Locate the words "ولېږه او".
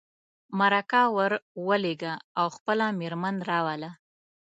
1.67-2.47